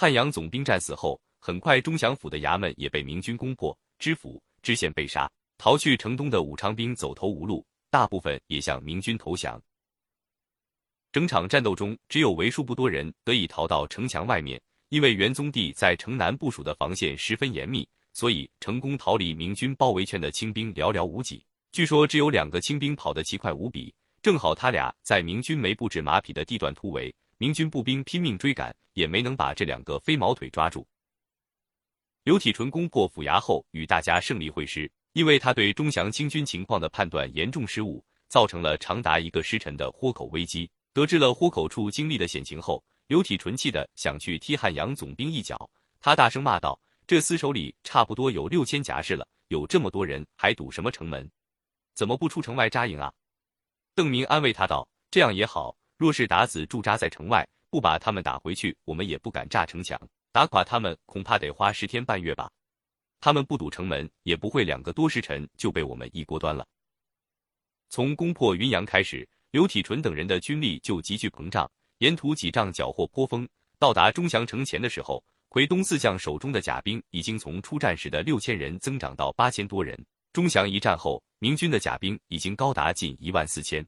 [0.00, 5.28] 汉阳总兵战死后，很快钟祥府的衙门也被明军攻破，知府、知县被杀，
[5.58, 9.60] 逃去城东的武昌兵走投无路，大部分也向明军投降。
[11.10, 21.44] 整场战斗中，只有为数不多人得以逃到城墙外面，因为元宗帝在城南部署的防线十分严密，所以成功逃离明军包围圈的清兵寥寥无几。
[21.72, 23.92] 据说只有两个清兵跑得奇快无比，
[24.22, 27.12] 正好他俩在明军没布置马匹的地段突围。
[27.38, 30.86] 明军步兵拼命追赶，也没能把这两个飞毛腿抓住。
[32.24, 40.68] 刘体纯攻破府衙后，与大家胜利会师，因为他对钟祥清军情况的判断严重失误，造成了长达一个时辰的豁口危机。
[40.92, 45.70] 得知了豁口处经历的险情后，刘体纯气得想去踢汉阳总兵一脚。
[46.00, 51.30] 他大声骂道：“这厮手里差不多有六千甲士了，有这么多人，还堵什么城门？
[51.94, 53.12] 怎么不出城外扎营啊？”
[53.94, 60.00] 邓明安慰他道：“这样也好。”若是鞑子驻扎在城外，不把他们打回去，我们也不敢炸城墙。
[60.30, 62.48] 打垮他们，恐怕得花十天半月吧。
[63.20, 66.64] 他们不堵城门，也不会两个多时辰就被我们一锅端了。
[67.90, 73.48] 从攻破云阳开始，刘体纯等人的军力就急剧膨胀，沿途几仗缴获颇丰。
[73.76, 79.98] 到达钟祥城前的时候，奎东四将手中的甲兵已经从出战时的六千人增长到八千多人。
[80.32, 83.84] 钟祥一战后，明军的甲兵已经高达近一万四千。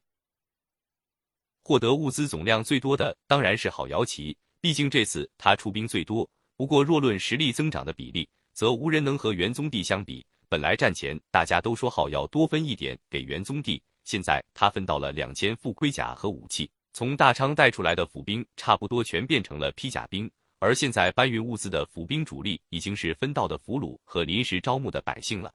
[1.62, 6.28] 获得物资总量最多的当然是郝瑶旗，毕竟这次他出兵最多。
[6.56, 10.25] 不过若论实力增长的比例，则无人能和元宗帝相比。
[10.48, 16.69] 本来战前大家都说好要多分一点给元宗帝，现在他分到了两千副盔甲和武器。
[16.92, 25.53] 从大昌带出来的府兵差不多全变成了披甲兵，而现在搬运物资的府兵主力已经是分到的俘虏和临时招募的百姓了。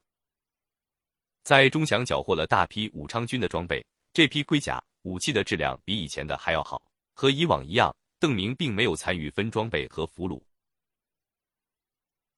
[1.44, 4.82] 在钟祥缴获了大批武昌军的装备，这批盔甲。
[5.06, 6.82] 武器的质量比以前的还要好，
[7.14, 10.42] 和以往一样，邓明并没有参与分装备和俘虏，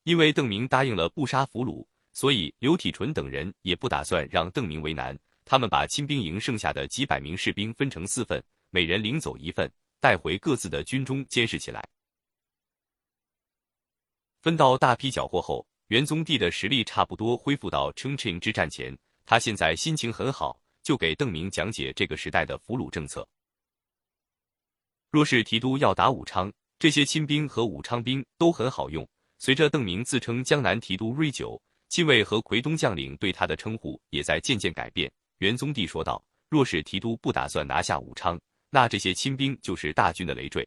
[0.02, 5.18] 因为邓明答应了不杀俘虏，所以刘体纯等人也不打算让邓明为难。
[5.46, 11.82] 他们把亲兵营剩下的几百名士兵分成四份，每人领走一份，带回各自的军中监视起来。
[14.42, 20.60] 分到大批缴获后，元宗帝的实力差不多恢复到 Chongqing 之战前，他现在心情很好。
[20.88, 23.28] 就给邓明讲解这个时代的俘虏政策。
[25.10, 29.06] 若是提督要打武昌，这些亲兵和武昌兵都很好用。
[29.36, 31.60] 随着邓明自称江南提督瑞九，
[31.90, 35.12] 亲卫和奎东将领对他的称呼也在渐渐改变。
[35.40, 40.66] 元宗帝说道：“若是提督不打算拿下武昌，那这些亲兵就是大军的累赘。”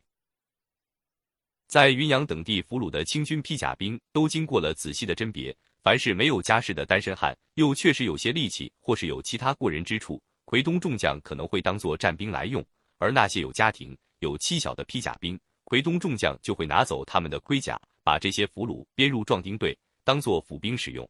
[1.65, 5.57] 在云阳等地俘虏的清军披甲兵都经过了仔细的甄别。
[5.83, 12.61] 凡是没有家室的单身汉，又确实有些力气，或是有其他过人之处，奎东众将可能会当做战兵来用；
[12.99, 21.09] 而那些有家庭、有妻小的披甲兵，奎东众将就会拿走他们的盔甲，把这些俘虏编入壮丁队，当做府兵使用。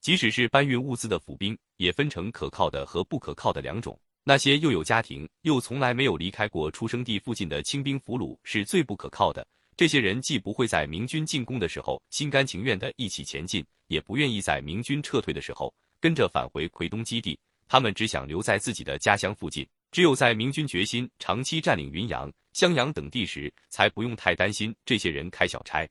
[0.00, 3.96] 即使是搬运物资的府兵，也分成可靠的和不可靠的两种。
[4.24, 9.46] 那些又有家庭，又从来没有离开过出生地附近的清兵俘虏，是最不可靠的。
[9.80, 17.38] 这些人既不会在明军进攻的时候心甘情愿的一起前进，也不愿意在明军撤退的时候跟着返回奎东基地。
[17.66, 19.66] 他们只想留在自己的家乡附近。
[19.90, 25.88] 只有在明军决心长期占领云阳、襄阳等地时，才不用太担心这些人开小差。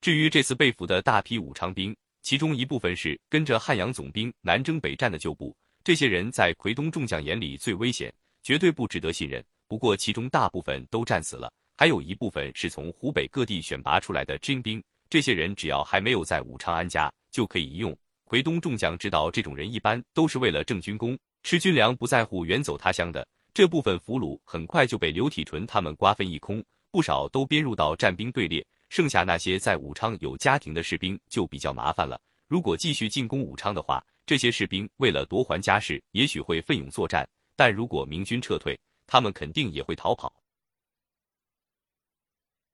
[0.00, 9.40] 至于这次被俘的大批武昌兵，其中一部分是跟着汉阳总兵南征北战的旧部，这些人在奎东众将眼里最危险，绝对不值得信任。
[9.68, 11.48] 不过其中大部分都战死了。
[11.80, 17.96] 还有一部分是从湖北各地选拔出来的精兵，这些人只要还没有在武昌安家，就可以一用。
[18.24, 23.26] 奎东众将知道，这种人一般都是为了挣军功、吃军粮，不在乎远走他乡的。
[23.54, 28.62] 这部分俘虏很快就被刘体纯他们瓜分一空，不少都编入到战兵队列。
[28.90, 32.20] 剩下那些在武昌有家庭的士兵就比较麻烦了。
[32.46, 37.24] 如果继续进攻武昌的话，这些士兵为了夺还家世，也许会奋勇作战；
[37.56, 40.30] 但如果明军撤退，他们肯定也会逃跑。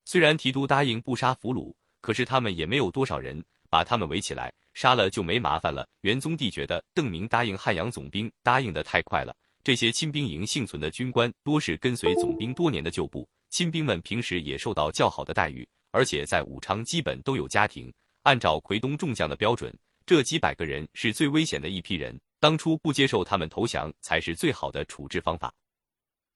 [0.07, 5.85] 虽然提督答应不杀俘虏，可是他们也没有多少人，把他们围起来杀了就没麻烦了。
[6.03, 9.37] 元宗帝觉得邓明答应汉阳总兵答应的太快了。
[9.65, 17.93] 这些亲兵营幸存的军官多是跟随总兵多年的旧部，亲兵们平时也受到较好的待遇，而且在武昌基本都有家庭。
[18.23, 19.77] 按照奎东众将的标准，
[20.07, 25.53] 这几百个人是最危险的一批人，当初不接受他们投降才是最好的处置方法。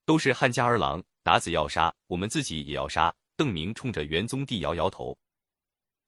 [0.04, 3.14] 都是汉家儿郎，鞑子要杀，我们自己也要杀。
[3.40, 5.16] 邓明冲着元宗帝摇摇头，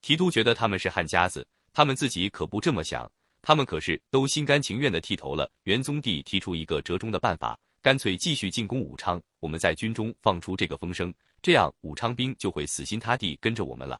[0.02, 5.50] 提督觉得他们是汉家子，他们自己可不这么想，他们可是都心甘情愿的剃头了。
[5.62, 13.99] 元宗帝提出一个折中的办法，干脆继续进攻武昌，我们在军中放出这个风声，这样武昌兵就会死心塌地跟着我们了。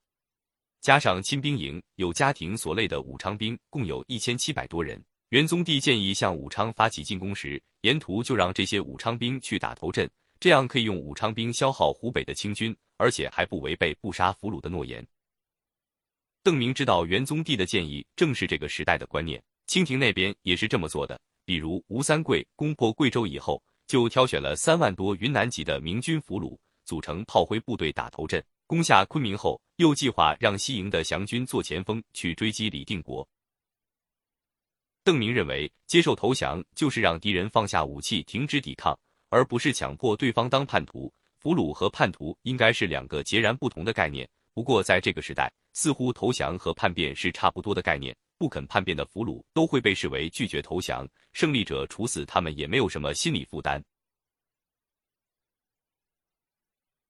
[0.83, 5.03] 加上亲兵营有家庭所累的武昌兵共有一千七百多人。
[5.31, 10.07] 元宗帝建议向武昌发起进攻时，沿途就让这些武昌兵去打头阵，
[10.43, 15.07] 这样可以用武昌兵消耗湖北的清军，而且还不违背不杀俘虏的诺言。
[16.43, 21.17] 邓明知道元宗帝的建议正是这个时代的观念，清廷那边也是这么做的。
[21.45, 33.25] 比如吴三桂攻破贵州以后，就挑选了三万多云南籍的明军俘虏，组成炮灰部队打头阵，攻下昆明后，又计划让西营的降军做前锋去追击李定国。
[35.05, 38.99] 邓明认为，接受投降就是让敌人放下武器，停止抵抗，
[39.33, 41.11] 而不是强迫对方当叛徒。
[41.41, 44.29] 俘虏和叛徒应该是两个截然不同的概念。
[44.53, 48.15] 不过，在这个时代，似乎投降和叛变是差不多的概念。
[48.37, 53.83] 不肯叛变的俘虏都会被视为拒绝投降，胜利者处死他们也没有什么心理负担。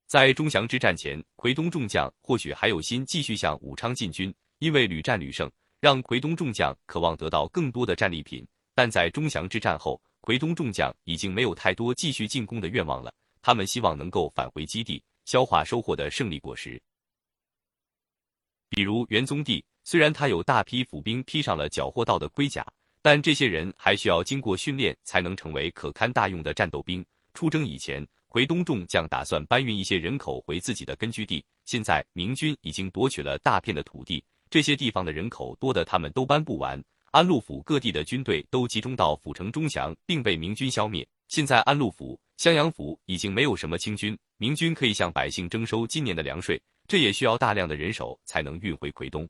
[0.06, 5.50] 在钟祥之战前，奎东众将或许还有心继续向武昌进军，因为屡战屡胜。
[5.80, 13.12] 让奎东众将渴望得到更多的战利品，但在钟祥之战后，奎东众将已经没有太多继续进攻的愿望了。
[13.42, 16.80] 他们希望能够返回基地，消化收获的胜利果实。
[18.68, 22.64] 比如元宗帝，虽然他有大批府兵披上了缴获到的盔甲，
[23.02, 27.04] 但这些人还需要经过训练才能成为可堪大用的战斗兵。
[27.34, 34.24] 出征以前，奎东众将打算搬运一些人口回自己的根据地，现在明军已经夺取了大片的土地。
[34.48, 36.80] 这些地方的人口多得他们都搬不完，
[37.12, 41.06] 安陆府各地的军队都集中到府城中祥，并被明军消灭。
[41.28, 49.28] 现在安陆府、襄阳府已经没有什么清军，明军可以向百姓征收今年的粮税，这也需要大量的人手才能运回奎东。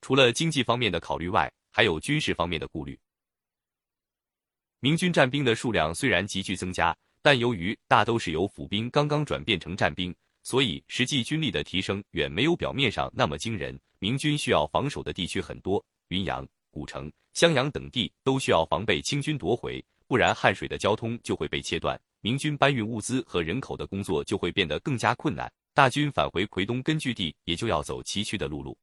[0.00, 2.98] 除了经济方面的考虑外，还有军事方面的顾虑。
[4.80, 10.12] 明军战兵的数量虽然急剧增加，但由于大都是由府兵刚刚转变成战兵。
[10.42, 13.78] 所以，实际军力的提升远没有表面上那么惊人。
[14.00, 25.50] 明军需要防守的地区很多，云阳、古城、襄阳等地都需要防备清军夺回，不然汉水的交通就会被切断，明军搬运物资和人口的工作就会变得更加困难。
[25.72, 28.76] 大军返回奎东根据地，也就要走崎岖的路路。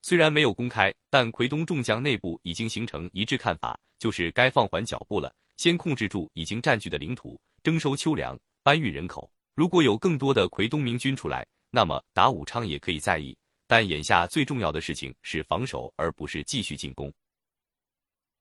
[0.00, 9.30] 虽然没有公开，但奎东众将内部已经形成一致看法，就是该放缓脚步了，先控制住已经占据的领土，征收秋粮，搬运人口。
[9.54, 13.36] 如果有更多的奎东明军出来，那么打武昌也可以在意。
[13.68, 17.12] 但眼下最重要的事情是防守，而不是继续进攻。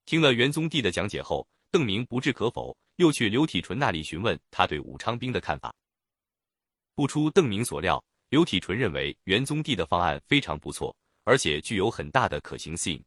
[0.05, 5.71] 听了元宗帝的讲解后，邓明不置可否，又去刘体纯那里询问他对武昌兵的看法。
[6.95, 10.95] 不出邓明所料，刘体纯认为元宗帝的方案非常不错，
[11.25, 12.99] 而且具有很大的可行性。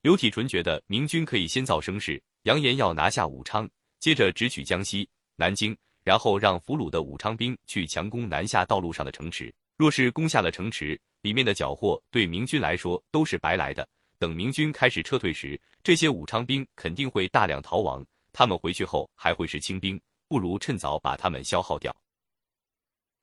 [0.00, 5.76] 刘体纯觉得明军可以先造声势，扬言要拿下武昌，接着直取江西、南京。
[6.02, 9.54] 然后让俘虏的武昌兵去强攻南下道路上的城池。
[9.80, 13.88] 若是攻下了城池，里面的缴获对明军来说都是白来的。
[14.18, 18.04] 等明军开始撤退时，这些武昌兵肯定会大量逃亡。
[18.30, 19.98] 他们回去后还会是清兵，
[20.28, 21.96] 不如趁早把他们消耗掉。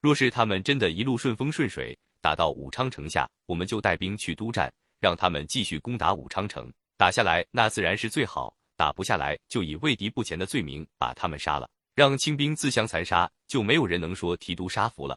[0.01, 6.73] 若是他们真的一路顺风顺水打到武昌城下，我们就带兵去督战，让他们继续攻打武昌城。
[6.97, 11.69] 打下来那自然是最好，打不下来就以畏敌不前的罪名把他们杀了。
[11.93, 15.15] 让清兵自相残杀，就没有人能说提督杀俘了。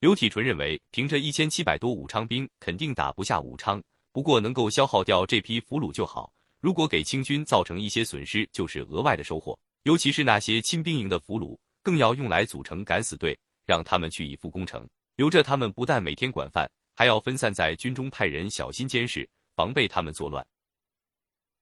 [0.00, 3.82] 刘体纯认为，凭着一千七百多武昌兵，肯定打不下武昌。
[4.12, 6.32] 不过能够消耗掉这批俘虏就好。
[6.60, 9.58] 如果给清军造成一些损失，就是额外的收获。
[9.82, 13.36] 尤其是那些亲兵营的俘虏，更要用来组成敢死队，
[13.66, 14.88] 让他们去以赴攻城。
[15.16, 20.46] 留着他们，不但每天管饭，还要分散在军中派人小心监视，防备他们作乱。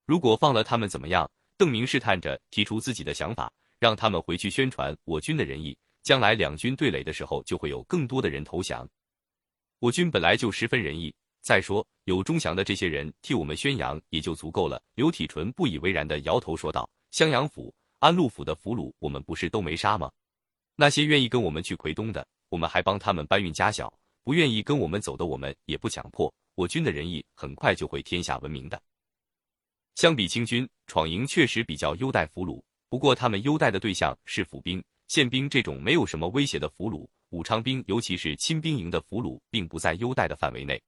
[0.04, 1.30] 如果放了他们怎么样？
[1.56, 3.50] 邓明试探着提出自己的想法。
[3.78, 8.88] 让他们回去宣传我军的仁义，将来两军对垒的时候，就会有更多的人投降。
[9.80, 14.80] 我军本来就十分仁义，再说有钟祥的这些人替我们宣扬，也就足够了。
[14.94, 20.08] 刘体纯不以为然的摇头说道：“襄阳府、安陆府的俘虏，我们不是都没杀吗？
[20.76, 26.32] 那些愿意跟我们去奎东的，我们还帮他们搬运家小；不愿意跟我们走的，我们也不强迫。
[26.54, 28.80] 我军的仁义很快就会天下闻名的。
[29.96, 40.82] 相比清军，闯营确实比较优待俘虏。”不过，他们优待的对象是府兵、宪兵这种没有什么威胁的俘虏，武昌兵，尤其是亲兵营的俘虏，并不在优待的范围内。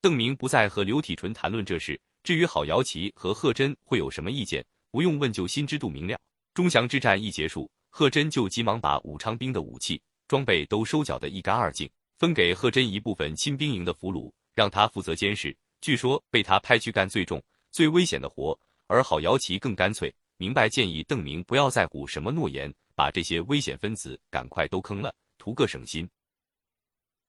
[0.00, 2.00] 邓明不再和刘体纯谈论这事。
[2.24, 6.18] 至于郝瑶琪和贺真会有什么意见，不用问就心知肚明了。
[6.54, 15.56] 钟祥之战一结束，贺真就急忙把武昌兵的武器装备都收缴得一干二净，分给贺真一部分亲兵营的俘虏，让他负责监视。
[15.80, 20.14] 据说被他派去干最重、最危险的活，而郝瑶琪更干脆。
[20.36, 26.08] 明白建议邓明不要在乎什么诺言，把这些危险分子赶快都坑了，图个省心。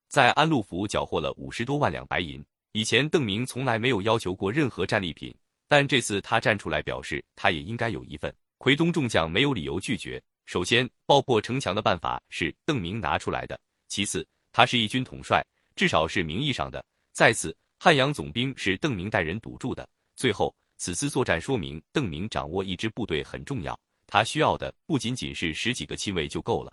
[0.07, 2.43] 在安陆府缴获了五十多万两白银。
[2.73, 5.31] 以前邓明从来没有要求过任何战利品，
[5.67, 8.35] 但这次他站出来表示，他也应该有一份。
[8.57, 10.19] 奎东众将没有理由拒绝。
[10.45, 13.55] 首先，爆破城墙的办法是邓明拿出来的；
[13.87, 23.79] 其次，他是一军统帅，至少是名义上的；再次，汉阳总兵是邓明带人堵住的；最后，此次作战说明邓明掌握一支部队很重要，
[24.13, 26.71] 他需要的不仅仅是十几个亲卫就够了。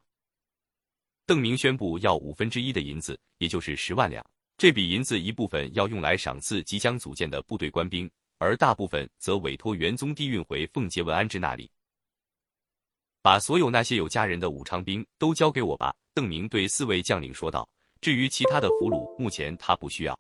[1.25, 4.23] 邓明宣布要五分之一的银子，也就是十万两。
[4.59, 11.71] 这笔银子一部分要用来赏赐即将组建的部队官兵，而大部分则委托元宗帝运回奉节文安之那里。
[13.23, 17.67] 把所有那些有家人的武昌兵都交给我吧，邓明对四位将领说道。
[18.03, 20.15] 至于其他的俘虏，目前他不需要。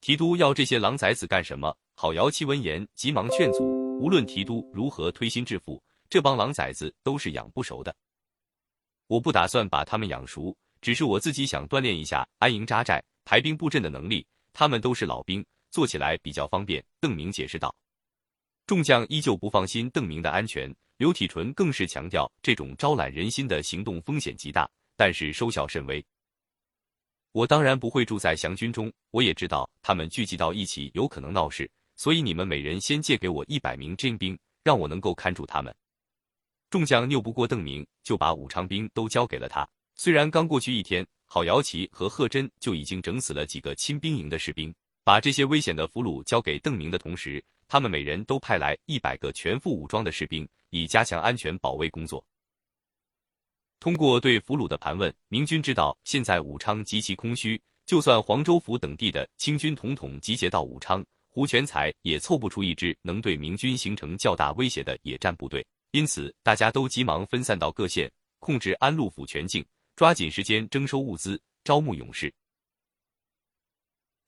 [0.00, 1.76] 提督要这些狼崽子干什么？
[1.96, 3.62] 郝瑶七闻言急忙劝阻：
[3.98, 5.78] 无论提督如何推心置腹，
[6.10, 7.94] 这帮狼崽子都是养不熟的。
[9.06, 14.26] 我不打算把他们养熟，只是我自己想锻炼一下安营扎寨、排兵布阵的能力。
[14.52, 16.84] 他们都是老兵，做起来比较方便。
[17.00, 17.74] 邓明解释道。
[18.66, 20.74] 众将依旧不放心邓明的安全。
[20.96, 26.04] 刘体纯更是强调，这种招揽人心的行动风险极大，但是收效甚微。
[27.32, 35.74] 我当然不会住在降军中，我也知道他们聚集到一起有可能闹事，所以你们每人先借给我一百名精兵，让我能够看住他们。
[36.70, 39.68] 众将拗不过邓明，就把武昌兵都交给了他。
[39.96, 44.72] 虽然刚过去一天，郝瑶琪和贺真就已经整死了几个亲兵营的士兵，
[45.02, 47.44] 把这些危险的俘虏交给邓明的同时。
[47.66, 52.24] 他们每人都派来一百个全副武装的士兵，以加强安全保卫工作。
[53.78, 65.64] 通过对俘虏的盘问，明军知道现在武昌极其空虚，就算黄州府等地的清军统统集结到武昌，胡全才也凑不出一支能对明军形成较大威胁的野战部队。
[65.92, 69.64] 因此，大家都急忙分散到各县，控制安陆府全境，
[69.96, 72.32] 抓紧时间征收物资，招募勇士。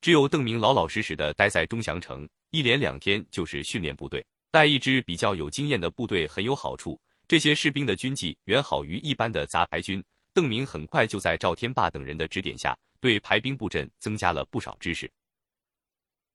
[0.01, 2.29] 只有邓明老老实实的待在钟祥城。
[2.51, 7.01] 一连两天就是训练部队，带一支比较有经验的部队很有好处。
[7.27, 10.05] 这些士兵的军纪远好于一般的杂牌军。
[10.35, 15.11] 邓明很快就在赵天霸等人的指点下，对排兵布阵增加了不少知识。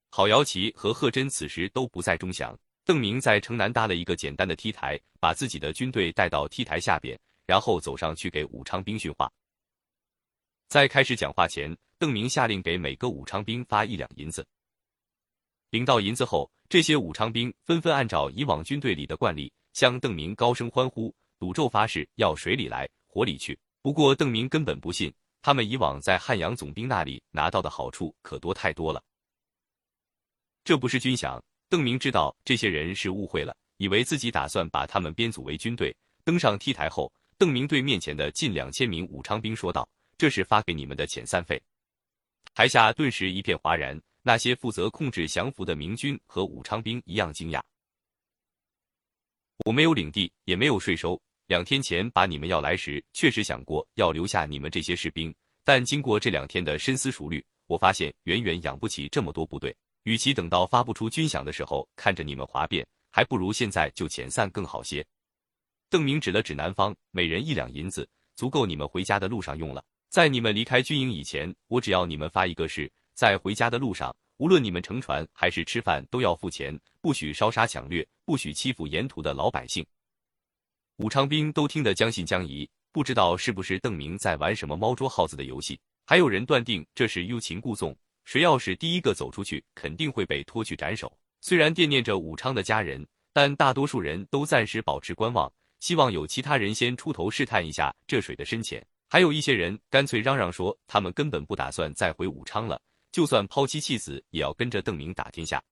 [0.09, 9.29] 郝瑶琪和贺真此时都不在钟祥，邓明在城南搭了一个简单的 T 台，把自己的军队带到 T 台下边，然后走上去给武昌兵训话。
[10.69, 14.47] 在开始讲话前，邓明下令给每个武昌兵发一两银子。
[15.71, 23.59] 领到银子后，这些武昌兵纷纷按照以往军队里的惯例，向邓明高声欢呼，赌咒发誓要水里来，火里去。
[23.81, 29.03] 不过邓明根本不信，他们以往在汉阳总兵那里拿到的好处可多太多了。
[30.63, 31.41] 这不是军饷。
[31.69, 35.95] 邓明知道这些人是误会了，以为自己打算把他们编组为军队。
[36.23, 41.61] 登上 T 台后，邓明对面前的近两千名武昌兵说道：“这是发给你们的遣散费。”
[42.53, 43.99] 台下顿时一片哗然。
[44.23, 47.61] 那些负责控制降服的明军和武昌兵一样惊讶。
[49.59, 51.17] 我没有领地，也没有税收。
[51.45, 55.33] 两天前把你们要来时，确实想过要留下你们这些士兵，
[55.63, 59.73] 但经过这两天的深思熟虑，我发现远远养不起这么多部队。
[60.07, 65.05] 与其等到发不出军饷的时候看着你们哗变，还不如现在就遣散更好些。
[65.89, 69.83] 邓明指了指南方，每人一两银子，足够你们回家的路上用了。
[70.07, 72.89] 在你们离开军营以前，我只要你们发一个誓。
[73.15, 79.85] 在回家的路上，无论你们乘船还是吃饭，都要付钱，不许烧杀抢掠，不许欺负沿途的老百姓。
[80.99, 85.77] 武昌兵都听得将信将疑，不知道是不是邓明在玩什么猫捉耗子的游戏。
[86.05, 87.93] 还有人断定这是欲擒故纵，
[88.27, 91.17] 谁要是第一个走出去，肯定会被拖去斩首。
[91.39, 98.85] 虽然惦念着武昌的家人，但大多数人都暂时保持观望，希望有其他人先出头试探一下这水的深浅。
[99.07, 102.77] 还有一些人干脆嚷嚷说，他们根本不打算再回武昌了。
[103.13, 105.63] 就算抛妻弃子，也要跟着邓明打天下。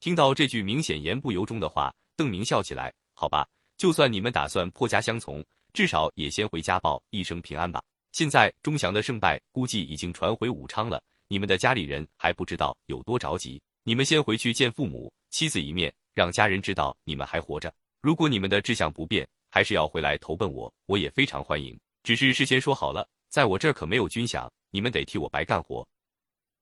[0.00, 3.46] 听到这句明显言不由衷的话，邓明笑起来：“好吧，
[3.76, 7.82] 就算你们打算破家相从，至少也先回家报一声平安吧。
[8.12, 13.60] 现在钟祥的胜败估计已经传回武昌了，你们的家里人还不知道有多着急。
[13.84, 17.72] 你们先回去见父母、妻子一面，让家人知道你们还活着。
[18.00, 21.78] 如果你们的志向不变，还是要回来投奔我，我也非常欢迎。
[22.02, 25.84] 只是事先说好了，在我这儿可没有军饷。”你们得替我白干活，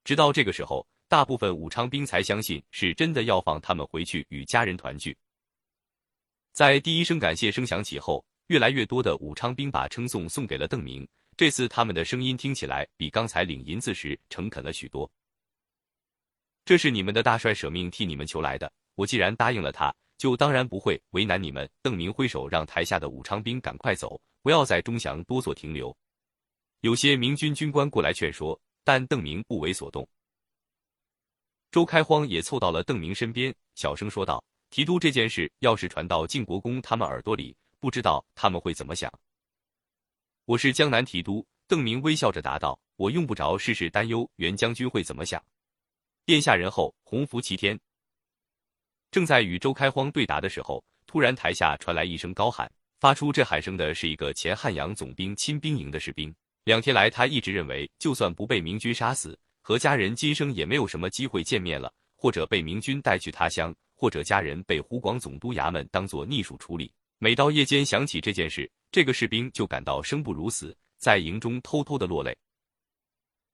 [0.02, 5.14] 直到这个时候，大部分武昌兵才相信是真的要放他们回去与家人团聚。
[6.54, 11.06] 在第一声感谢声响起后，越来越多的武昌兵把称颂送给了邓明。
[11.38, 15.08] 这次他们的声音听起来比刚才领银子时诚恳了许多。
[16.64, 21.70] 这是你们的大帅舍命替你们求来的，我既然答应了他，就当然不会为难你们。
[21.80, 25.96] 邓明挥手让台下的武昌兵赶快走，不要在钟祥多做停留。
[26.80, 30.08] 有些明军军官过来劝说，但邓明不为所动。
[31.70, 39.08] 周开荒也凑到了邓明身边，小声说道：“提督，这件事要是传到晋国公他们耳朵里，不知道他们会怎么想。”
[40.48, 45.44] 我是江南提督，邓明微笑着答道：“我用不着事事担忧袁将军会怎么想。”
[46.24, 47.78] 殿下仁厚，洪福齐天。
[49.10, 52.66] 正在与周开荒对答的时候，突然台下传来一声高喊，
[52.98, 56.34] 发出这喊声的是一个前汉阳总兵亲兵营的士兵。
[56.64, 66.90] 两天来，他一直认为，就算不被明军杀死，和家人今生也没有什么机会见面了，或者被明军带去他乡，或者家人被湖广总督衙门当作逆属处理。
[67.18, 72.36] 每到夜间想起这件事，这个士兵就感到生不如死，在营中偷偷的落泪。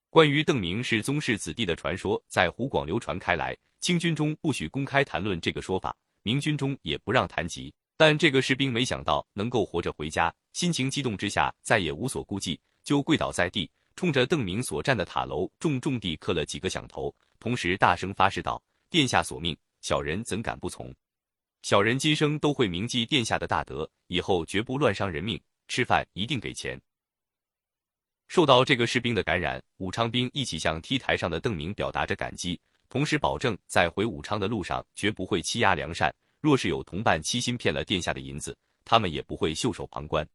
[0.09, 7.75] 关于邓明是宗室子弟的传说在湖广流传开来，清军中不许公开谈论这个说法，明军中也不让谈及。
[7.97, 12.61] 但这个士兵没想到能够活着回家，心情激动之下，再也无所顾忌。
[12.85, 20.95] 就跪倒在地，冲着邓明所站的塔楼重重地磕了几个响头，同时大声发誓道：“殿下所命，小人怎敢不从？
[21.65, 26.79] 小人今生都会铭记殿下的大德，以后绝不乱伤人命，吃饭一定给钱。”
[28.29, 36.15] 受到这个士兵的感染，武昌兵一起向 T 台上的邓明表达着感激，同时保证在回武昌的路上绝不会欺压良善。
[36.43, 38.55] 若是有同伴欺心骗了殿下的银子，
[38.85, 40.29] 他们也不会袖手旁观。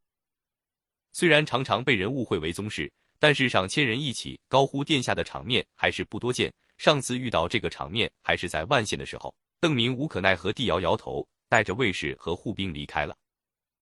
[1.11, 6.51] 虽然常常被人误会为宗室，但是上千人一起高呼殿下的场面还是不多见。
[6.79, 9.31] 上次遇到这个场面还是在万县的时候，
[9.61, 13.13] 邓明无可奈何地摇摇头，带着卫士和护兵离开了。